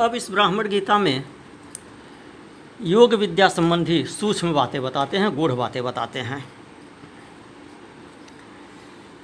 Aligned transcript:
अब 0.00 0.14
इस 0.14 0.30
ब्राह्मण 0.30 0.68
गीता 0.68 0.96
में 0.98 1.24
योग 2.82 3.12
विद्या 3.14 3.48
संबंधी 3.48 4.04
सूक्ष्म 4.04 4.52
बातें 4.52 4.82
बताते 4.82 5.16
हैं, 5.16 5.34
गूढ़ 5.36 5.52
बातें 5.52 5.82
बताते 5.84 6.20
हैं। 6.20 6.44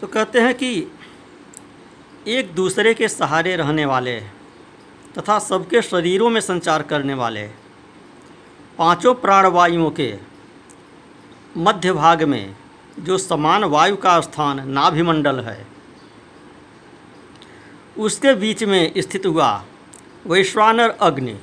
तो 0.01 0.07
कहते 0.07 0.41
हैं 0.41 0.55
कि 0.55 0.87
एक 2.29 2.55
दूसरे 2.55 2.93
के 2.95 3.09
सहारे 3.09 3.55
रहने 3.57 3.85
वाले 3.85 4.19
तथा 5.19 5.39
सबके 5.39 5.83
शरीरों 5.83 6.29
में 6.31 6.41
संचार 6.41 6.83
करने 6.83 7.15
वाले 7.15 7.43
पाँचों 8.79 9.15
प्राणवायुओं 9.15 9.91
के 9.91 10.15
मध्य 11.57 11.93
भाग 11.93 12.23
में 12.23 12.55
जो 12.99 13.19
समान 13.19 13.65
वायु 13.65 13.97
का 13.97 14.21
स्थान 14.21 14.69
नाभिमंडल 14.71 15.41
है, 15.41 15.67
उसके 17.99 18.35
बीच 18.35 18.65
में 18.65 18.93
स्थित 18.99 19.27
हुआ 19.27 19.53
वैश्वानर 20.27 20.91
अग्नि 21.01 21.35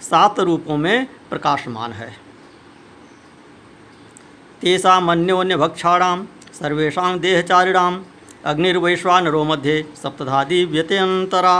सात 0.00 0.40
रूपों 0.40 0.76
में 0.76 1.06
प्रकाशमान 1.30 1.92
है। 1.92 2.08
तेषा 4.60 4.98
मन्योन्य 5.00 5.56
भक्षाणाम 5.56 6.26
सर्वेशा 6.60 7.16
देहचारिणाम 7.16 8.02
अग्निर्वैश्वानरो 8.44 9.44
मध्ये 9.44 9.82
सप्तधादि 10.02 10.64
व्यत्यंतरा 10.64 11.56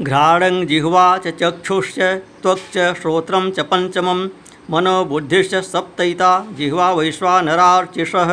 घ्राणं 0.00 0.66
जिह्वा 0.66 1.06
च 1.18 1.34
चक्षुश्च 1.40 1.98
त्वक् 2.42 2.70
च 2.74 2.92
श्रोत्रं 3.00 3.50
च 3.50 3.60
पञ्चमं 3.60 4.28
मनो 4.70 5.04
बुद्धिश्च 5.04 5.54
सप्तैता, 5.54 6.32
जिह्वा 6.52 6.92
वैश्वानरार्चिषः। 6.92 8.32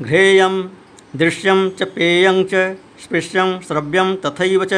घ्रेयं 0.00 0.62
दृश्यं 1.14 1.58
च 1.70 1.82
पेयं 1.94 2.44
च, 2.44 2.54
स्पृश्यं, 3.02 3.48
श्रव्यं 3.60 4.14
तथैव 4.16 4.64
च। 4.64 4.74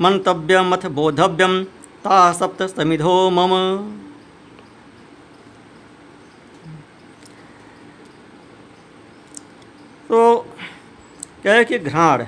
मन्तव्यमथ 0.00 0.86
बोधव्यं 0.90 1.62
ताः 2.04 2.32
सप्त 2.32 2.62
समिधो 2.62 3.14
मम। 3.30 3.52
तो 10.08 10.20
कहे 11.44 11.64
कि 11.64 11.78
घ्राण, 11.80 12.24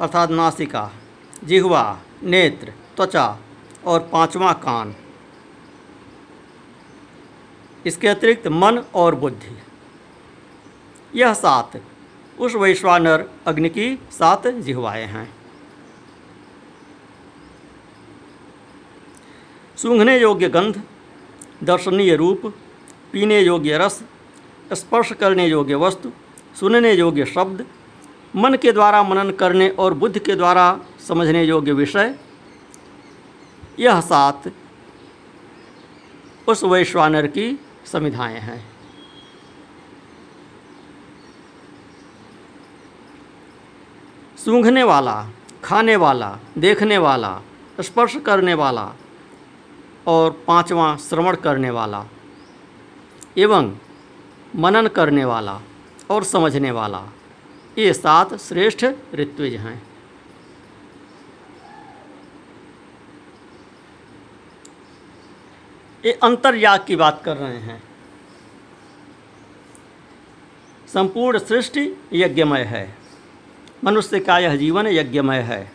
अर्थात 0.00 0.30
नासिका, 0.30 0.90
जिह्वा, 1.44 1.82
नेत्र, 2.24 2.72
त्वचा 2.96 3.26
और 3.86 4.00
पांचवा 4.12 4.52
कान, 4.62 4.94
इसके 7.84 8.08
अतिरिक्त 8.08 8.48
मन 8.48 8.82
और 8.94 9.14
बुद्धि। 9.14 9.56
यह 11.14 11.34
सात। 11.34 11.82
उस 12.38 12.54
वैश्वानर 12.54 13.30
अग्नि 13.46 13.68
की 13.68 13.96
सात 14.12 14.46
जिह्वाएँ 14.46 15.06
हैं। 15.06 15.34
सूंघने 19.76 20.20
योग्य 20.20 20.48
गंध, 20.48 20.82
दर्शनीय 21.62 22.16
रूप, 22.16 22.54
पीने 23.12 23.40
योग्य 23.40 23.78
रस, 23.78 24.02
स्पर्श 24.72 25.12
करने 25.12 25.46
योग्य 25.46 25.74
वस्तु, 25.74 26.12
सुनने 26.60 26.92
योग्य 26.92 27.24
शब्द, 27.24 27.66
मन 28.36 28.54
के 28.54 28.72
द्वारा 28.72 29.02
मनन 29.02 29.30
करने 29.30 29.68
और 29.68 29.94
बुद्धि 29.94 30.20
के 30.20 30.34
द्वारा 30.34 30.80
समझने 31.08 31.44
योग्य 31.44 31.72
विषय। 31.72 32.14
यह 33.78 34.00
सात 34.00 34.52
उस 36.48 36.64
वैश्वानर 36.64 37.26
की 37.26 37.60
समिधाएँ 37.86 38.38
हैं। 38.38 38.71
सूंघने 44.44 44.82
वाला, 44.82 45.28
खाने 45.64 45.96
वाला, 45.96 46.38
देखने 46.58 46.98
वाला, 46.98 47.40
स्पर्श 47.80 48.16
करने 48.16 48.54
वाला 48.54 48.92
और 50.06 50.30
पांचवा 50.30 50.96
श्रवण 50.96 51.36
करने 51.36 51.70
वाला 51.70 52.04
एवं 53.36 53.74
मनन 54.56 54.86
करने 54.86 55.24
वाला 55.24 55.60
और 56.10 56.24
समझने 56.24 56.70
वाला। 56.70 57.06
ये 57.78 57.92
सात 57.92 58.34
श्रेष्ठ 58.34 58.86
ऋत्विज 59.14 59.54
हैं। 59.54 59.82
ये 66.04 66.12
अंतर्याग 66.12 66.84
की 66.86 66.96
बात 66.96 67.22
कर 67.24 67.36
रहे 67.36 67.58
हैं। 67.58 67.82
संपूर्ण 70.92 71.38
सृष्टि 71.38 71.92
यज्ञमय 72.12 72.62
है। 72.62 73.01
मनुष्य 73.84 74.20
का 74.20 74.38
यह 74.38 74.56
जीवन 74.56 74.86
यज्ञमय 74.86 75.38
है। 75.38 75.72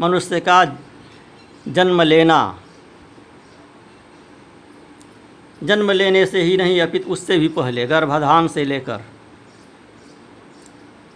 मनुष्य 0.00 0.40
का 0.40 0.64
जन्म 1.68 2.02
लेना, 2.02 2.58
जन्म 5.64 5.90
लेने 5.90 6.26
से 6.26 6.42
ही 6.42 6.56
नहीं, 6.56 6.80
अपित 6.80 7.06
उससे 7.06 7.38
भी 7.38 7.48
पहले, 7.48 7.86
गर्भाधान 7.86 8.48
से 8.48 8.64
लेकर, 8.64 9.00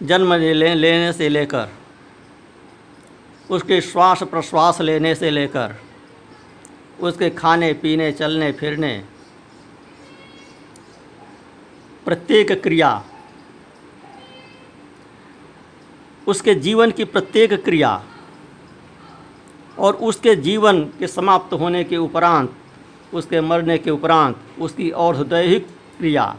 जन्म 0.02 0.34
ले 0.34 0.74
लेने 0.74 1.12
से 1.12 1.28
लेकर, 1.28 1.68
उसके 3.50 3.80
श्वास 3.80 4.22
प्रश्वास 4.22 4.80
लेने 4.80 5.14
से 5.14 5.30
लेकर, 5.30 5.74
उसके 7.00 7.30
खाने, 7.30 7.72
पीने, 7.72 8.12
चलने, 8.12 8.52
फिरने, 8.52 9.04
प्रत्येक 12.04 12.52
क्रिया 12.62 13.04
उसके 16.28 16.54
जीवन 16.54 16.90
की 16.90 17.04
प्रत्येक 17.04 17.52
क्रिया 17.64 18.04
और 19.78 19.94
उसके 19.94 20.36
जीवन 20.36 20.84
के 20.84 21.06
समाप्त 21.06 21.52
होने 21.54 21.84
के 21.84 21.96
उपरांत, 21.96 22.56
उसके 23.14 23.40
मरने 23.40 23.78
के 23.78 23.90
उपरांत, 23.90 24.36
उसकी 24.58 24.90
और्धदैहिक 24.90 25.66
क्रिया, 25.98 26.36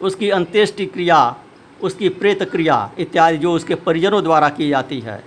उसकी 0.00 0.30
अंत्येष्टि 0.30 0.86
क्रिया, 0.86 1.36
उसकी 1.82 2.08
प्रेत 2.08 2.42
क्रिया 2.42 2.92
इत्यादि 2.98 3.38
जो 3.38 3.52
उसके 3.52 3.74
परिजनों 3.74 4.22
द्वारा 4.22 4.48
की 4.48 4.68
जाती 4.68 5.00
है। 5.00 5.24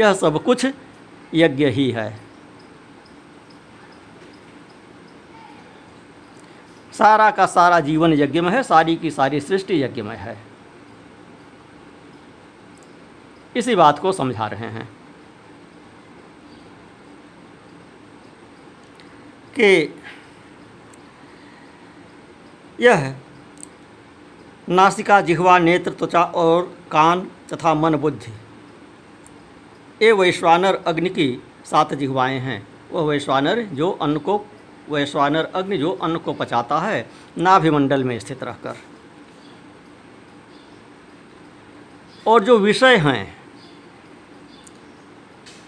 यह 0.00 0.12
सब 0.12 0.42
कुछ 0.44 0.66
यज्ञ 1.34 1.66
ही 1.66 1.90
है। 1.90 2.20
सारा 6.92 7.30
का 7.30 7.46
सारा 7.46 7.80
जीवन 7.80 8.12
यज्ञ 8.12 8.40
में 8.40 8.50
है, 8.50 8.62
सारी 8.62 8.96
की 8.96 9.10
सारी 9.10 9.40
सृष्टि 9.40 9.82
यज्ञ 9.82 10.02
में 10.02 10.16
है। 10.16 10.55
इसी 13.56 13.74
बात 13.74 13.98
को 13.98 14.12
समझा 14.12 14.46
रहे 14.46 14.68
हैं। 14.68 14.88
कि 19.58 19.94
यह 22.80 23.16
नासिका, 24.68 25.20
जिह्वा, 25.20 25.58
नेत्र, 25.58 25.90
त्वचा 25.90 26.22
और 26.22 26.78
कान 26.92 27.30
तथा 27.52 27.74
मन 27.74 27.94
बुद्धि, 27.94 28.32
ये 30.06 30.12
वैश्वानर 30.12 30.74
अग्नि 30.74 31.08
की 31.08 31.42
सात 31.64 31.94
जिह्वाएँ 31.94 32.38
हैं। 32.38 32.68
वह 32.92 33.02
वैश्वानर 33.02 33.62
जो 33.62 33.90
अन्न 33.90 34.18
को, 34.18 34.46
वैश्वानर 34.90 35.44
अग्नि 35.44 35.78
जो 35.78 35.92
अन्न 35.92 36.16
को 36.16 36.32
पचाता 36.32 36.78
है, 36.78 37.10
नाभिमंडल 37.38 38.04
में 38.04 38.18
स्थित 38.18 38.42
रहकर। 38.42 38.76
और 42.26 42.44
जो 42.44 42.58
विषय 42.58 42.96
हैं 42.96 43.35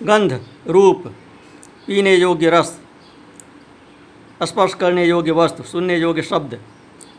गंध, 0.02 0.40
रूप, 0.66 1.06
पीने 1.86 2.14
योग्य 2.14 2.50
रस, 2.50 2.80
स्पर्श 4.42 4.74
करने 4.74 5.04
योग्य 5.04 5.30
वस्तु, 5.30 5.62
सुनने 5.62 5.96
योग्य 5.96 6.22
शब्द, 6.22 6.58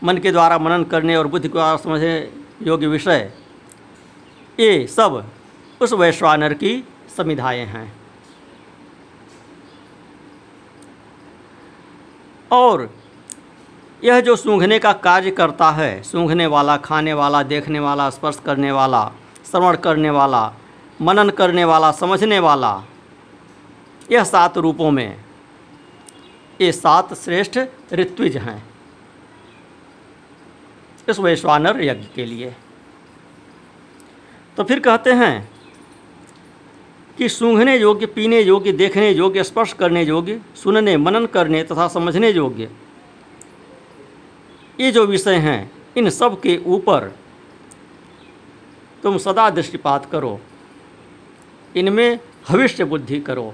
मन 0.04 0.18
के 0.18 0.32
द्वारा 0.32 0.58
मनन 0.58 0.84
करने 0.84 1.16
और 1.16 1.28
बुद्धि 1.28 1.50
के 1.50 1.78
समझने 1.78 2.32
योग्य 2.62 2.88
विषय, 2.88 3.32
ये 4.60 4.88
सब 4.88 5.32
उस 5.82 5.94
वैश्वानर 5.94 6.54
की 6.54 6.84
समिधाएँ 7.18 7.66
हैं। 7.66 7.94
और 12.52 12.90
यह 14.04 14.20
जो 14.20 14.36
सूंघने 14.36 14.80
का 14.80 14.94
कार्य 14.94 15.32
करता 15.32 15.70
है, 15.72 16.04
सूंघने 16.04 16.46
वाला, 16.48 16.78
खाने 16.78 17.14
वाला, 17.14 17.44
देखने 17.44 17.80
वाला, 17.80 18.10
स्पर्श 18.10 18.40
करने 18.46 18.72
वाला, 18.72 19.12
श्रवण 19.52 19.78
करने 19.78 20.10
वाला 20.10 20.54
मनन 21.02 21.30
करने 21.30 21.64
वाला, 21.66 21.92
समझने 21.92 22.40
वाला, 22.40 22.72
यह 24.12 24.24
सात 24.24 24.58
रूपों 24.58 24.92
में, 24.92 25.20
ये 26.62 26.72
सात 26.72 27.14
श्रेष्ठ 27.14 27.60
ऋत्विज 27.94 28.38
हैं 28.38 28.64
इस 31.10 31.20
वैश्वानर 31.20 31.82
यज्ञ 31.84 32.08
के 32.16 32.26
लिए। 32.26 32.56
तो 34.58 34.64
फिर 34.64 34.80
कहते 34.80 35.12
हैं 35.14 35.50
कि 37.18 37.30
सूंघने 37.30 37.78
योग्य, 37.78 38.06
पीने 38.06 38.42
योग्य, 38.42 38.72
देखने 38.72 39.10
योग्य, 39.12 39.44
स्पर्श 39.44 39.74
करने 39.74 40.04
योग्य, 40.04 40.40
सुनने, 40.56 40.98
मनन 40.98 41.26
करने 41.26 41.64
तथा 41.64 41.88
समझने 41.88 42.32
योग्य, 42.32 42.70
ये 44.80 44.92
जो 44.92 45.06
विषय 45.06 45.36
हैं, 45.38 45.72
इन 45.98 46.10
सब 46.10 46.40
के 46.42 46.58
ऊपर 46.66 47.12
तुम 49.04 49.18
सदा 49.18 49.50
दृष्टिपात 49.50 50.06
करो। 50.06 50.40
इनमें 51.76 52.20
भविष्य 52.50 52.84
बुद्धि 52.84 53.20
करो। 53.20 53.54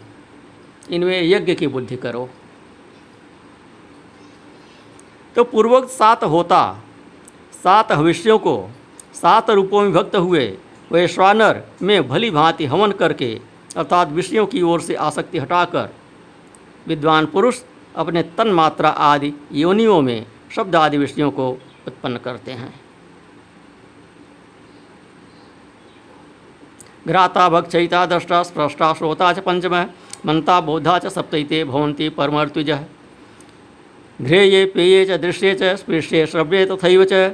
इनमें 0.91 1.23
यज्ञ 1.23 1.55
की 1.55 1.67
बुद्धि 1.67 1.95
करो। 1.95 2.29
तो 5.35 5.43
पूर्वोक्त 5.43 5.89
सात 5.89 6.23
होता, 6.23 6.79
सात 7.63 7.91
भविष्यों 7.91 8.39
को, 8.39 8.69
सात 9.13 9.49
रूपों 9.49 9.81
में 9.81 9.93
भक्त 9.93 10.15
हुए 10.15 10.57
वैश्वानर 10.91 11.63
में 11.81 12.07
भली 12.07 12.31
भांति 12.31 12.65
हवन 12.65 12.91
करके, 12.91 13.41
अर्थात 13.77 14.09
विषयों 14.09 14.45
की 14.45 14.61
ओर 14.61 14.81
से 14.81 14.95
आसक्ति 14.95 15.37
हटाकर, 15.37 15.89
विद्वान 16.87 17.25
पुरुष 17.25 17.61
अपने 17.95 18.23
तन 18.23 18.47
मात्रा 18.47 18.89
आदि 18.89 19.33
योनियों 19.51 20.01
में 20.01 20.25
शब्द 20.55 20.75
आदि 20.75 20.97
विषयों 20.97 21.31
को 21.31 21.51
उत्पन्न 21.87 22.17
करते 22.17 22.51
हैं। 22.51 22.84
घ्राता 27.07 27.47
भक्षयिता 27.49 28.05
दृष्टा 28.05 28.41
स्प्रष्टा 28.43 28.93
श्रोता 28.93 29.31
च 29.33 29.39
पंचम 29.39 29.75
मंता 30.25 30.59
बोधा 30.61 30.97
च 30.99 31.07
सप्तते, 31.07 31.63
भवन्ति 31.63 32.09
परमर्तुज। 32.09 32.71
घ्रेये, 34.19 34.65
पेये 34.65 35.05
च 35.05 35.19
दृश्ये 35.21 35.53
च 35.55 35.75
स्पृश्ये 35.75 36.25
श्रव्ये 36.27 36.65
तथैव 36.65 37.05
च 37.05 37.31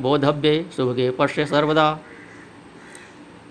बोधव्ये 0.00 0.64
शुभगे 0.76 1.10
पश्य 1.10 1.46
सर्वदा। 1.46 1.86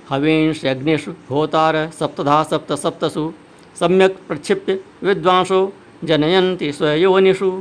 हवींश 0.10 0.63
यज्ञेशु 0.66 1.12
होतार 1.30 1.75
सप्तधा, 1.89 2.44
सप्त 2.44 2.74
सप्तसु, 2.74 3.31
सम्यक 3.80 4.18
प्रक्षिप्य, 4.28 4.80
विद्वांसो 5.04 5.62
जनयंती 6.04 6.72
स्वयोनिषु। 6.72 7.51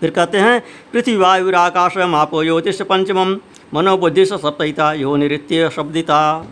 फिर 0.00 0.10
कहते 0.10 0.38
हैं, 0.38 0.60
पृथ्वी, 0.92 1.16
वायु 1.16 1.54
आकाश 1.56 1.96
मापो 2.08 2.42
ज्योतिष 2.44 2.82
पंचम 2.82 3.38
मनोबुद्धि 3.74 4.26
सप्तहिता, 4.26 4.92
यो 4.92 5.16
नित्य 5.16 5.70
शब्दिता। 5.70 6.46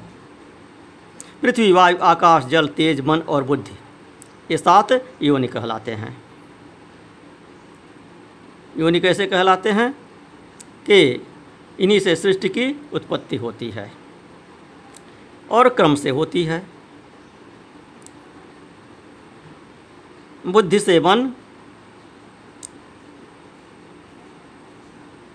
पृथ्वी, 1.42 1.72
वायु, 1.72 1.96
आकाश, 2.02 2.44
जल, 2.44 2.68
तेज, 2.68 3.00
मन 3.00 3.18
और 3.18 3.44
बुद्धि, 3.44 3.78
ये 4.50 4.58
सात 4.58 4.88
योनि 5.22 5.46
कहलाते 5.46 5.92
हैं। 5.92 6.22
योनि 8.76 9.00
कैसे 9.00 9.26
कहलाते 9.26 9.70
हैं? 9.70 10.08
कि 10.86 11.26
इन्हीं 11.80 12.00
से 12.00 12.16
सृष्टि 12.16 12.48
की 12.48 12.90
उत्पत्ति 12.92 13.36
होती 13.36 13.70
है 13.70 13.92
और 15.50 15.68
क्रम 15.68 15.94
से 15.94 16.10
होती 16.10 16.44
है। 16.44 16.66
बुद्धि 20.46 20.80
से 20.80 21.00
मन 21.00 21.32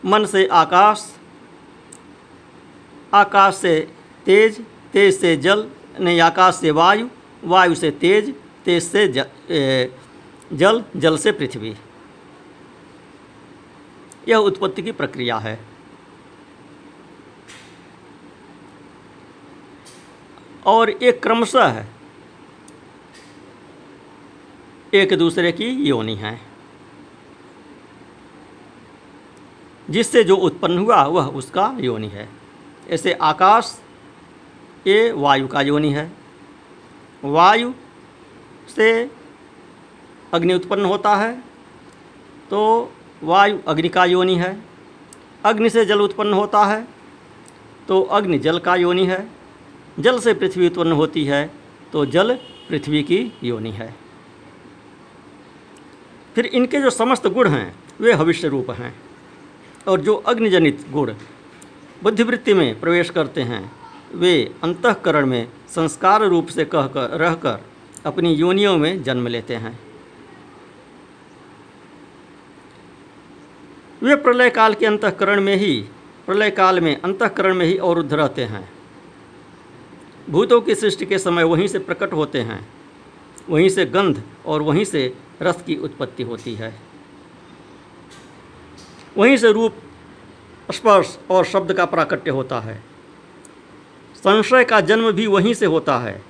मन 0.06 0.26
से 0.26 0.48
आकाश 0.48 1.18
आकाश 3.14 3.56
से 3.56 3.94
तेज 4.26 4.66
तेज 4.94 5.20
से 5.20 5.38
जल 5.38 5.70
नहीं 6.00 6.22
आकाश 6.22 6.56
से 6.56 6.72
वायु 6.72 7.08
वायु 7.44 7.76
से 7.76 7.92
तेज 7.92 8.36
तेज 8.66 8.84
से 8.84 9.08
जल, 9.08 9.26
ए, 9.50 9.96
जल 10.54 10.84
जल 10.96 11.18
से 11.18 11.32
पृथ्वी। 11.32 11.76
यह 14.28 14.36
उत्पत्ति 14.36 14.84
की 14.84 14.92
प्रक्रिया 14.92 15.38
है। 15.38 15.66
और 20.66 20.90
एक 20.90 21.24
क्रमशः 21.24 21.68
है। 21.68 21.90
एक 24.94 25.18
दूसरे 25.18 25.52
की 25.52 25.66
योनि 25.66 26.16
है। 26.16 26.42
जिससे 29.90 30.24
जो 30.24 30.36
उत्पन्न 30.36 30.78
हुआ 30.78 31.04
वह 31.04 31.28
उसका 31.28 31.78
योनि 31.80 32.08
है। 32.08 32.43
ऐसे 32.88 33.14
आकाश 33.14 33.78
ये 34.88 35.12
वायु 35.14 35.48
का 35.48 35.62
योनि 35.62 35.92
है। 35.94 36.12
वायु 37.24 37.72
से 38.76 39.10
अग्नि 40.34 40.54
उत्पन्न 40.54 40.86
होता 40.86 41.16
है 41.16 41.34
तो 42.50 42.62
वायु 43.24 43.58
अग्नि 43.68 43.90
का 43.90 44.06
योनि 44.06 44.36
है। 44.36 44.58
अग्नि 45.46 45.70
से 45.70 45.86
जल 45.86 46.02
उत्पन्न 46.02 46.34
होता 46.34 46.64
है 46.66 46.88
तो 47.88 48.02
अग्नि 48.02 48.40
जल 48.40 48.60
का 48.60 48.76
योनि 48.76 49.06
है। 49.06 49.28
जल 50.00 50.20
से 50.20 50.34
पृथ्वी 50.34 50.68
उत्पन्न 50.68 50.92
होती 50.92 51.24
है 51.26 51.50
तो 51.94 52.06
जल 52.08 52.36
पृथ्वी 52.70 53.04
की 53.04 53.20
योनि 53.44 53.72
है। 53.72 53.94
फिर 56.36 56.46
इनके 56.48 56.82
जो 56.82 56.90
समस्त 56.90 57.28
गुण 57.28 57.48
हैं, 57.48 57.74
वे 58.02 58.14
भविष्य 58.14 58.48
रूप 58.48 58.72
हैं 58.72 58.94
और 59.88 60.02
जो 60.02 60.16
अग्निजनित 60.16 60.86
गुण 60.92 61.14
बुद्धिवृत्ति 62.04 62.54
में 62.54 62.80
प्रवेश 62.80 63.10
करते 63.10 63.42
हैं। 63.42 63.72
वे 64.16 64.56
अंतकरण 64.64 65.26
में 65.26 65.48
संस्कार 65.70 66.24
रूप 66.24 66.48
से 66.48 66.66
कह 66.66 66.88
कर 66.88 67.10
रहकर 67.10 67.64
अपनी 68.06 68.34
योनियों 68.34 68.78
में 68.78 69.04
जन्म 69.04 69.28
लेते 69.28 69.56
हैं। 69.56 69.80
वे 74.04 74.16
प्रलय 74.16 74.50
काल 74.50 74.74
के 74.74 74.86
अंतकरण 74.86 75.42
में 75.42 75.56
ही 75.56 75.86
प्रलय 76.26 76.52
काल 76.52 76.80
में 76.80 77.02
अंतकरण 77.02 77.54
में 77.54 77.66
ही 77.66 77.78
अवरुद्ध 77.78 78.14
रहते 78.14 78.44
हैं। 78.44 78.70
भूतों 80.30 80.62
की 80.62 80.76
सृष्टि 80.76 81.06
के 81.06 81.20
समय 81.20 81.44
वहीं 81.44 81.68
से 81.68 81.80
प्रकट 81.80 82.14
होते 82.14 82.42
हैं। 82.42 82.68
वहीं 83.50 83.70
से 83.70 83.86
गंध 83.86 84.24
और 84.46 84.62
वहीं 84.62 84.86
से 84.86 85.14
रस 85.42 85.62
की 85.62 85.76
उत्पत्ति 85.76 86.24
होती 86.24 86.56
है। 86.56 86.80
वहीं 89.18 89.38
से 89.38 89.52
रूप 89.52 89.76
स्पर्श 90.72 91.20
और 91.32 91.46
शब्द 91.46 91.74
का 91.74 91.86
प्राकट्य 91.86 92.32
होता 92.32 92.60
है। 92.60 92.84
संशय 94.16 94.64
का 94.64 94.82
जन्म 94.82 95.12
भी 95.12 95.28
वहीं 95.28 95.54
से 95.54 95.66
होता 95.66 95.98
है 95.98 96.24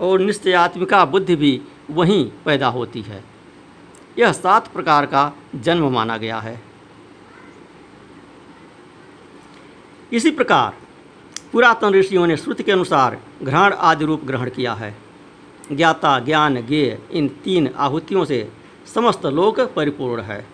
और 0.00 0.20
निश्चयात्मिका 0.20 1.04
बुद्धि 1.04 1.36
भी 1.36 1.60
वहीं 1.90 2.30
पैदा 2.44 2.68
होती 2.68 3.02
है। 3.02 3.24
यह 4.18 4.32
सात 4.32 4.68
प्रकार 4.68 5.06
का 5.06 5.32
जन्म 5.54 5.92
माना 5.92 6.16
गया 6.16 6.38
है। 6.38 6.62
इसी 10.12 10.30
प्रकार 10.30 10.76
पुरातन 11.52 11.90
ऋषियों 11.90 12.26
ने 12.26 12.36
श्रुति 12.36 12.62
के 12.62 12.72
अनुसार 12.72 13.18
ग्रहण 13.42 13.72
आदि 13.72 14.04
रूप 14.04 14.24
ग्रहण 14.24 14.50
किया 14.50 14.74
है। 14.74 14.96
ज्ञाता, 15.72 16.18
ज्ञान, 16.18 16.66
ज्ञेय, 16.66 16.98
इन 17.10 17.28
तीन 17.28 17.70
आहुतियों 17.76 18.24
से 18.24 18.52
समस्त 18.94 19.26
लोक 19.26 19.60
परिपूर्ण 19.60 20.22
है। 20.22 20.46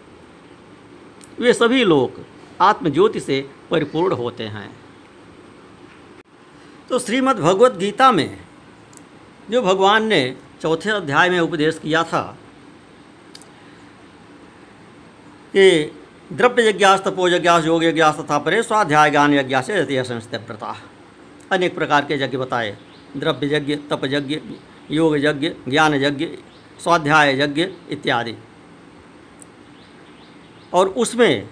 वे 1.41 1.53
सभी 1.53 1.85
लोक 1.85 2.25
आत्मज्योति 2.63 3.21
से 3.21 3.41
परिपूर्ण 3.71 4.15
होते 4.15 4.45
हैं। 4.45 4.71
तो 6.89 6.99
श्रीमद् 6.99 7.41
भगवत 7.41 7.73
गीता 7.73 8.13
में 8.13 8.39
जो 9.51 9.63
भगवान 9.63 10.07
ने 10.07 10.37
चौथे 10.63 10.91
अध्याय 10.91 11.31
में 11.31 11.41
उपदेश 11.41 11.79
किया 11.79 12.03
था 12.05 12.23
कि 15.57 15.93
द्रव्य 16.33 16.69
यज्ञास 16.69 17.01
तपो 17.01 17.29
यज्ञास 17.29 17.65
योग 17.65 17.85
यज्ञास 17.85 18.19
तथा 18.19 18.39
परे 18.39 18.63
स्वाध्याय 18.63 19.11
ज्ञान 19.11 19.35
यज्ञ 19.35 19.61
से 19.63 19.79
यतीय 19.81 20.05
अनेक 21.53 21.75
प्रकार 21.75 22.05
के 22.05 22.15
यज्ञ 22.15 22.37
बताए। 22.37 22.77
द्रव्य 23.17 23.55
यज्ञ 23.57 23.77
तप 23.91 24.01
यज्ञ 24.05 24.41
योग 24.91 25.17
यज्ञ 25.17 25.49
ज्ञान 25.69 25.95
यज्ञ 25.95 26.27
स्वाध्याय 26.83 27.41
यज्ञ 27.41 27.67
इत्यादि। 27.91 28.35
और 30.73 30.89
उसमें 30.89 31.49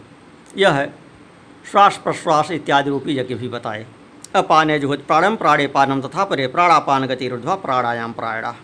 यह 0.57 0.93
श्वास 1.65 1.97
प्रश्वास 2.05 2.51
इत्यादि 2.51 2.91
रूपी 2.91 3.19
यज्ञ 3.19 3.35
भी 3.35 3.49
बताए। 3.49 3.87
अपाने 4.35 4.79
जुहत 4.79 5.05
प्राणम 5.07 5.37
प्राणे 5.37 5.67
पानम 5.67 6.01
तथा 6.01 6.25
परे 6.25 6.47
प्राणापान 6.47 7.07
गति 7.07 7.29
रुद्वा 7.29 7.55
प्राणायाम 7.57 8.13
प्राणा 8.13 8.55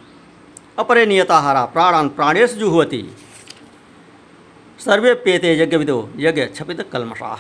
अपरे 0.79 1.05
नियताहारा 1.07 1.65
प्राणान 1.67 2.09
प्राणेश 2.09 2.55
जुहवती। 2.55 3.03
सर्वे 4.79 5.15
पेते 5.15 5.59
यज्ञ 5.61 5.77
विदो 5.77 5.99
यज्ञ 6.17 6.47
छपित 6.55 6.81
कलमशाह 6.93 7.37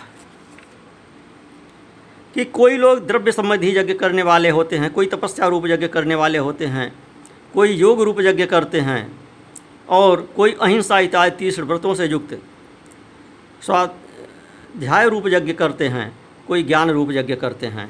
कि 2.34 2.44
कोई 2.44 2.76
लोग 2.76 3.06
द्रव्य 3.06 3.32
संबंधी 3.32 3.76
यज्ञ 3.76 3.94
करने 3.94 4.22
वाले 4.22 4.50
होते 4.50 4.78
हैं, 4.78 4.92
कोई 4.92 5.06
तपस्या 5.06 5.46
रूप 5.46 5.66
यज्ञ 5.66 5.88
करने 5.88 6.14
वाले 6.14 6.38
होते 6.38 6.66
हैं, 6.66 6.92
कोई 7.54 7.72
योग 7.72 8.02
रूप 8.02 8.20
यज्ञ 8.20 8.46
करते 8.46 8.80
हैं, 8.80 9.00
और 9.88 10.20
कोई 10.36 10.52
अहिंसा 10.52 10.98
इत्यादि 10.98 11.36
तीस 11.36 11.58
व्रतों 11.60 11.94
से 11.94 12.06
युक्त 12.06 12.38
स्वाध्याय 14.70 15.08
रूप 15.08 15.24
यज्ञ 15.26 15.52
करते 15.52 15.86
हैं, 15.88 16.12
कोई 16.48 16.62
ज्ञान 16.62 16.90
रूप 16.90 17.10
यज्ञ 17.10 17.34
करते 17.34 17.66
हैं। 17.66 17.88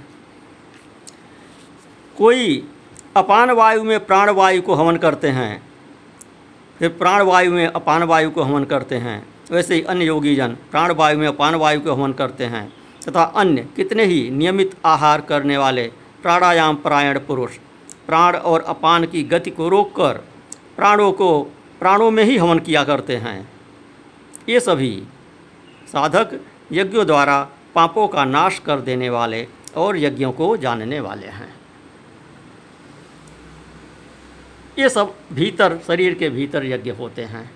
कोई 2.16 2.62
अपान 3.16 3.50
वायु 3.50 3.82
में 3.84 4.04
प्राण 4.06 4.30
वायु 4.30 4.62
को 4.62 4.74
हवन 4.74 4.96
करते 4.96 5.28
हैं, 5.28 5.62
फिर 6.78 6.88
प्राण 6.90 7.22
वायु 7.22 7.52
में 7.52 7.66
अपान 7.66 8.02
वायु 8.02 8.30
को 8.30 8.42
हवन 8.42 8.64
करते 8.64 8.96
हैं। 8.96 9.16
वैसे 9.50 9.74
ही 9.74 9.82
अन्य 9.82 10.04
योगी 10.04 10.34
जन 10.36 10.56
प्राण 10.70 10.92
वायु 10.92 11.18
में 11.18 11.26
अपान 11.28 11.54
वायु 11.54 11.80
को 11.80 11.92
हवन 11.92 12.12
करते 12.12 12.44
हैं, 12.44 12.66
तथा 13.08 13.22
अन्य 13.36 13.66
कितने 13.76 14.04
ही 14.04 14.28
नियमित 14.30 14.76
आहार 14.86 15.20
करने 15.20 15.56
वाले 15.56 15.90
प्राणायाम 16.22 16.76
परायण 16.76 17.18
पुरुष, 17.18 17.56
प्राण 18.06 18.36
और 18.36 18.60
अपान 18.68 19.06
की 19.06 19.22
गति 19.24 19.50
को 19.50 19.68
रोककर 19.68 20.24
प्राणों 20.76 21.12
को 21.12 21.42
प्राणों 21.80 22.10
में 22.10 22.24
ही 22.24 22.36
हवन 22.38 22.58
किया 22.58 22.84
करते 22.84 23.16
हैं। 23.18 23.38
ये 24.48 24.60
सभी 24.60 25.02
साधक 25.86 26.40
यज्ञों 26.72 27.06
द्वारा 27.06 27.42
पापों 27.74 28.08
का 28.08 28.24
नाश 28.24 28.58
कर 28.58 28.80
देने 28.80 29.08
वाले 29.10 29.46
और 29.76 29.96
यज्ञों 29.96 30.32
को 30.32 30.56
जानने 30.56 31.00
वाले 31.00 31.26
हैं। 31.26 31.54
ये 34.78 34.88
सब 34.88 35.14
भीतर, 35.32 35.78
शरीर 35.86 36.14
के 36.14 36.28
भीतर 36.30 36.64
यज्ञ 36.64 36.90
होते 36.90 37.24
हैं। 37.24 37.50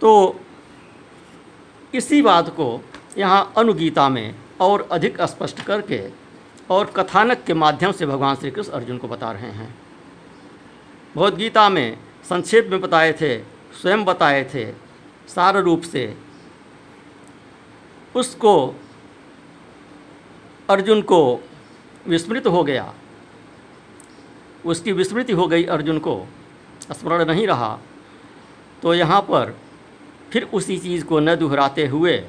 तो 0.00 0.40
इसी 1.94 2.22
बात 2.22 2.48
को 2.48 2.80
यहाँ 3.18 3.52
अनुगीता 3.56 4.08
में 4.08 4.34
और 4.60 4.88
अधिक 4.92 5.20
स्पष्ट 5.22 5.60
करके 5.60 6.00
और 6.70 6.92
कथानक 6.96 7.42
के 7.46 7.54
माध्यम 7.54 7.92
से 7.92 8.06
भगवान 8.06 8.36
श्री 8.36 8.50
कृष्ण 8.50 8.72
अर्जुन 8.72 8.98
को 8.98 9.08
बता 9.08 9.32
रहे 9.32 9.50
हैं। 9.50 9.74
भगवद 11.16 11.34
गीता 11.34 11.68
में 11.68 11.98
संक्षेप 12.28 12.68
में 12.70 12.80
बताए 12.80 13.12
थे 13.12 13.51
स्वयं 13.80 14.04
बताए 14.04 14.44
थे 14.44 14.72
सार 15.28 15.56
रूप 15.56 15.82
से। 15.82 16.16
उसको, 18.16 18.74
अर्जुन 20.70 21.02
को 21.02 21.40
विस्मृत 22.06 22.46
हो 22.46 22.64
गया। 22.64 22.94
उसकी 24.66 24.92
विस्मृति 24.92 25.32
हो 25.32 25.46
गई 25.46 25.64
अर्जुन 25.64 25.98
को। 25.98 26.26
स्मरण 26.92 27.24
नहीं 27.24 27.46
रहा। 27.46 27.78
तो 28.82 28.94
यहाँ 28.94 29.20
पर 29.20 29.58
फिर 30.32 30.44
उसी 30.44 30.78
चीज़ 30.78 31.04
को 31.04 31.20
न 31.20 31.34
दोहराते 31.34 31.86
हुए 31.86 32.24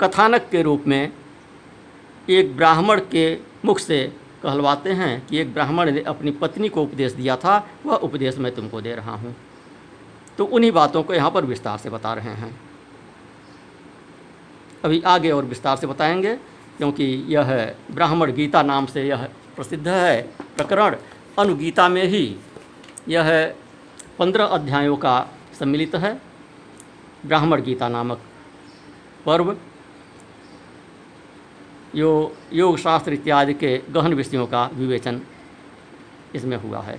कथानक 0.00 0.48
के 0.50 0.62
रूप 0.62 0.84
में 0.86 1.12
एक 2.28 2.56
ब्राह्मण 2.56 3.00
के 3.00 3.38
मुख 3.64 3.78
से 3.78 4.16
कहलवाते 4.42 4.92
हैं 4.92 5.26
कि 5.26 5.38
एक 5.38 5.52
ब्राह्मण 5.54 5.90
ने 5.90 6.00
अपनी 6.00 6.30
पत्नी 6.30 6.68
को 6.68 6.82
उपदेश 6.82 7.12
दिया 7.12 7.36
था, 7.36 7.68
वह 7.86 7.94
उपदेश 7.94 8.38
मैं 8.38 8.54
तुमको 8.54 8.80
दे 8.80 8.94
रहा 8.94 9.14
हूँ। 9.14 9.36
तो 10.38 10.44
उन्हीं 10.44 10.72
बातों 10.72 11.02
को 11.02 11.14
यहाँ 11.14 11.30
पर 11.30 11.44
विस्तार 11.44 11.78
से 11.78 11.90
बता 11.90 12.14
रहे 12.14 12.34
हैं। 12.34 12.60
अभी 14.84 15.02
आगे 15.02 15.30
और 15.30 15.44
विस्तार 15.44 15.76
से 15.76 15.86
बताएँगे, 15.86 16.34
क्योंकि 16.78 17.04
यह 17.28 17.74
ब्राह्मण 17.90 18.32
गीता 18.32 18.62
नाम 18.62 18.86
से 18.86 19.02
यह 19.02 19.28
प्रसिद्ध 19.56 19.88
है। 19.88 20.22
प्रकरण 20.56 20.96
अनुगीता 21.38 21.88
में 21.88 22.04
ही 22.04 22.36
यह 23.08 23.54
पंद्रह 24.18 24.44
अध्यायों 24.44 24.96
का 24.96 25.30
सम्मिलित 25.58 25.94
है। 25.94 26.20
ब्राह्मण 27.26 27.62
गीता 27.62 27.88
नामक 27.88 28.20
पर्व 29.26 29.56
यो 31.94 32.10
योग 32.52 32.76
शास्त्र 32.78 33.12
इत्यादि 33.12 33.54
के 33.54 33.76
गहन 33.90 34.14
विषयों 34.14 34.46
का 34.46 34.64
विवेचन 34.74 35.20
इसमें 36.34 36.56
हुआ 36.56 36.80
है। 36.82 36.98